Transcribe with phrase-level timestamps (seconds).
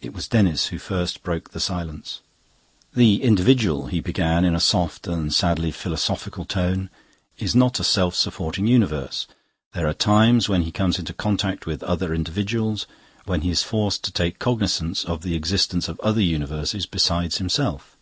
[0.00, 2.22] It was Denis who first broke the silence.
[2.94, 6.88] "The individual," he began in a soft and sadly philosophical tone,
[7.36, 9.26] "is not a self supporting universe.
[9.74, 12.86] There are times when he comes into contact with other individuals,
[13.26, 17.98] when he is forced to take cognisance of the existence of other universes besides himself."